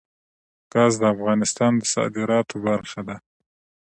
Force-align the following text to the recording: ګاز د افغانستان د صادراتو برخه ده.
ګاز 0.73 0.93
د 1.01 1.03
افغانستان 1.15 1.71
د 1.77 1.83
صادراتو 1.93 2.55
برخه 2.67 3.01
ده. 3.07 3.15